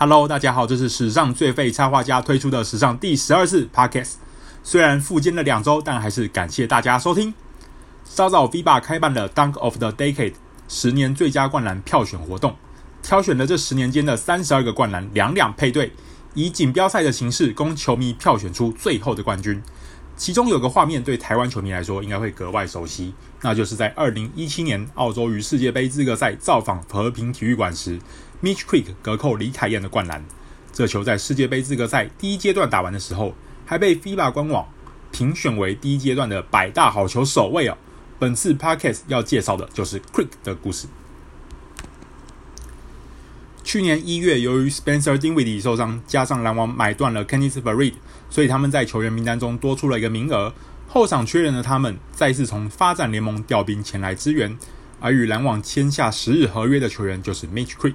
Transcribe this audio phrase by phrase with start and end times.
[0.00, 4.12] Hello，大家好，这是史上最废插画家推出的史上第十二次 Podcast。
[4.62, 7.34] 虽然复健了两周，但还是感谢大家收听。
[8.04, 10.34] 稍早 FIBA 开办了 Dunk of the Decade
[10.68, 12.54] 十年最佳灌篮票选活动，
[13.02, 15.90] 挑选了这十年间的三十二个灌篮，两两配对，
[16.32, 19.60] 以锦标赛的形式供球迷票选出最后的冠军。
[20.16, 23.12] 其中有个画面对台湾球迷来说应该会格外熟悉，
[23.42, 27.98] 那就是在二零一七年澳洲与世界杯资格赛造访和平体育馆时。
[28.40, 30.24] Mitch Creek 隔扣李凯燕的灌篮，
[30.72, 33.34] 这球在世界杯资格赛第一阶段打完的时候，
[33.66, 34.68] 还被 FIBA 官网
[35.10, 37.76] 评选为第一阶段的百大好球首位哦。
[38.18, 40.86] 本次 Podcast 要介绍的就是 Creek 的故事。
[43.64, 47.94] 去年一月，由于 Spencer Dinwiddie 受伤，加上篮网买断了 Kenneth Faried，
[48.30, 50.54] 所以他们在球员名单中多出了一个名额。
[50.86, 54.56] 后场缺人的他们，再次从发展联盟调兵前来支援，
[55.00, 57.94] 而与篮网签下十日合约的球员就是 Mitch Creek。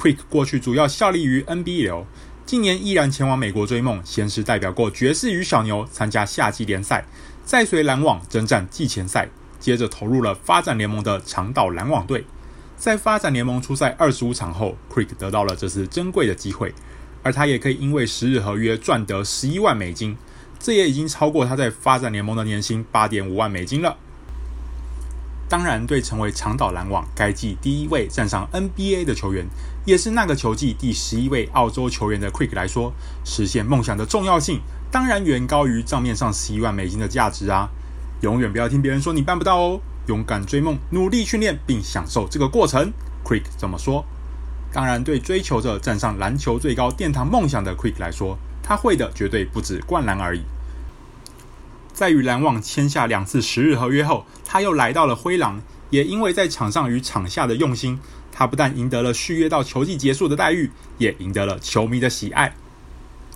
[0.00, 2.04] Creek 过去主要效力于 NBL，
[2.46, 7.04] 近年依然前往美国追梦，先是代表过爵士与小牛参加夏季联赛，
[7.44, 12.24] 再随篮网征战季前赛，接着投入了发展联盟的长岛篮网队。
[12.78, 16.72] 在发展联盟出赛二十五场后，Creek 得到了这次珍贵的机会，
[17.22, 20.16] 而他也可以因为十日合约赚得十一万美金，
[20.58, 23.98] 这也已经超过他在发展联盟的年薪八点五万美金了。
[25.46, 29.44] 当然，对成为长岛篮网该季第一位站上 NBA 的球员，
[29.86, 32.92] 也是那个球季第十一位澳洲球员的 Quick 来说，
[33.24, 37.68] 实现梦想的重要性当然远高于账面上十一万美金的价值啊！
[38.20, 42.92] 永远不要听别人说你办不到哦，勇敢追梦，努力训练，并享受这个过程。
[43.24, 44.04] Quick 怎么说。
[44.72, 50.42] 当然，对追求着站上篮球最高殿堂梦想的 Quick 来说，他会的绝对不止灌篮而已。
[51.92, 55.62] 在与篮网签下两次十日合约后，他又来到了灰狼。
[55.90, 57.98] 也因为在场上与场下的用心，
[58.32, 62.54] 他不但赢得了续约到球季结束的待遇，也赢得了球迷的喜爱。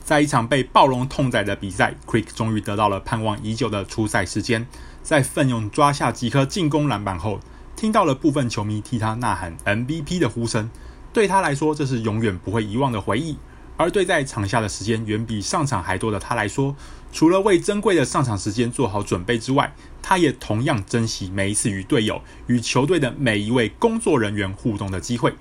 [0.03, 4.67] 在一场被暴龙痛宰的比赛，Creek 终于得到了盼望已久的出赛时间。
[5.03, 7.41] 在奋勇抓下几颗进攻篮板后，
[7.75, 10.71] 听到了部分球迷替他呐喊 MVP 的呼声。
[11.13, 13.37] 对他来说，这是永远不会遗忘的回忆。
[13.77, 16.77] 而对在场下的时间远比上场还多的他来说，
[17.13, 25.35] 除了为珍贵的上场时间做好准备之外，他也同样珍惜每一次与队友、与球队的每一位工作人员互动的机会。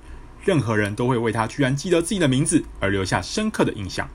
[0.43, 4.09] 任何人都会为他居然记得自己的名字而留下深刻的印象。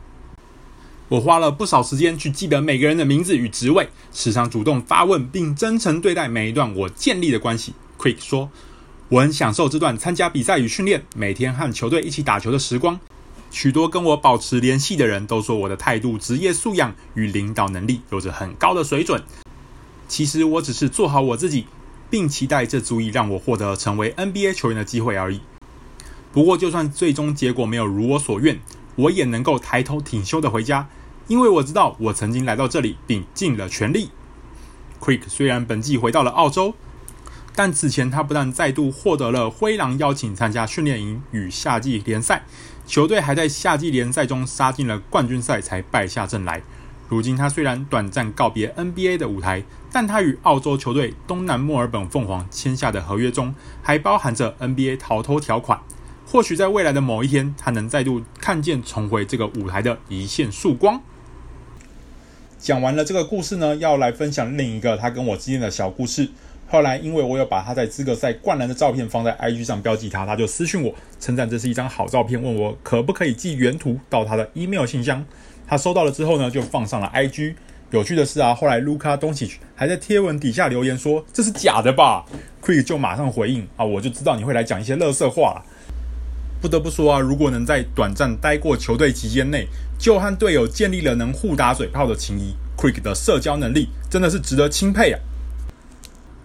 [1.09, 7.73] 我花了不少时间去记得每个人的名字与职位，时常主动发问并真诚对待每一段我建立的关系。
[7.97, 8.51] Quick 说
[9.09, 13.01] ：“我很享受这段参加比赛与训练，每天和球队一起打球的时光。”
[13.51, 19.23] 许多跟我保持联系的人都说我的态度、职业素养与领导能力有着很高的水准。
[20.07, 21.67] 其实我只是做好我自己，
[22.11, 25.41] 并期待这足以让我获得成为 NBA 球员的机会而已。
[26.33, 28.61] 不过，就算最终结果没有如我所愿，
[28.97, 30.89] 我也能够抬头挺胸的回家，
[31.27, 34.11] 因为我知道我曾经来到这里并尽了全力。
[35.01, 36.75] Creek 虽然本季回到了澳洲。
[37.59, 42.45] 但此前，他不但再度获得了灰狼邀请参加训练营与夏季联赛，
[42.87, 46.63] 球队还在夏季联赛中杀进了冠军赛才败下阵来。
[47.09, 53.53] 如今，他虽然短暂告别 NBA 的舞台，但他与澳洲球队东南墨尔本凤凰签下的合约中
[53.83, 55.81] 还包含着 NBA 逃脱条款。
[56.25, 61.03] 或许在未来的某一天，他能再度看见重回这个舞台的一线曙光。
[62.61, 66.31] 讲完了这个故事呢，要来分享另一个他跟我之间的小故事。
[66.71, 75.25] 后来，因为我有把他在资格赛灌篮的照片放在 IG 上标记他，他就私讯我称赞这是一张好照片，问我可不可以寄原图到他的 email 信箱。
[75.67, 77.55] 他收到了之后呢，就放上了 IG。
[77.91, 82.27] 有趣的是啊，后来卢卡东契奇还在贴文底下留言说这是假的吧
[82.63, 85.65] ？Creek 就马上回应啊，我就知道你会来讲一些垃圾话。
[86.61, 89.67] 不得不说啊，如果能在短暂待过球队期间内
[89.99, 95.21] 就和队友建立了能互打嘴炮的情谊，Creek 的社交能力真的是值得钦佩啊。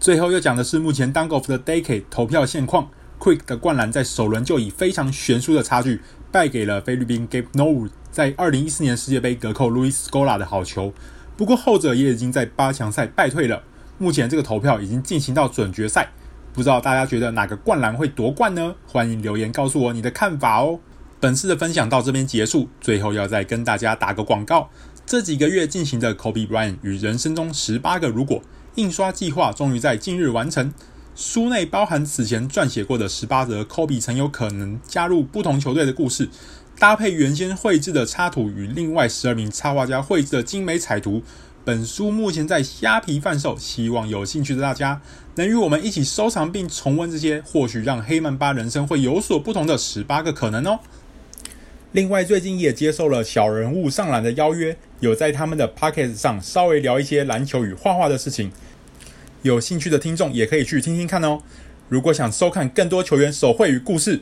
[0.04, 10.92] 最后又讲的是目前 Dunk of the Decade 投票现况，Quick 的灌篮在首轮就以非常悬殊的差距败给了菲律宾 Gabe Norwood 在二零一四年世界杯隔扣 Louis Scola 的好球。
[11.38, 13.64] 不过后者也已经在八强赛败退了。
[13.98, 16.12] 目前这个投票已经进行到准决赛，
[16.52, 18.76] 不知道大家觉得哪个灌篮会夺冠呢？
[18.86, 20.82] 欢迎留言告诉我你的看法哦。
[21.22, 24.70] 本次的分享到这边结束，最后要再跟大家打个广告，
[25.06, 28.42] 这几个月进行的 Kobe Bryant 与人生中十八个如果。
[28.76, 30.74] 印刷计划终于在近日完成，
[31.16, 36.28] 书内包含此前撰写过的十八则科比曾有可能加入不同球队的故事，
[36.80, 41.22] 搭配原先绘制的插图与另外十二名插画家绘制的精美彩图。
[41.64, 45.00] 本书目前在虾皮贩售，希望有兴趣的大家
[45.36, 50.80] 能与我们一起收藏并重温这些或许让黑曼巴人生会有所不同的十八个可能哦。
[51.94, 58.52] 另外，最近也接受了小人物上篮的邀约，有在他们的 Podcast 上稍微聊一些篮球与画画的事情。
[59.44, 61.44] 有兴趣的听众也可以去听听看哦。
[61.90, 64.22] 如果想收看更多球员手绘与故事，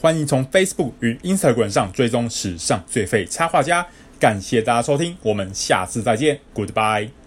[0.00, 3.84] 欢迎从 Facebook 与 Instagram 上追踪史上最废插画家。
[4.20, 7.21] 感谢大家收听，我们下次再见，Goodbye。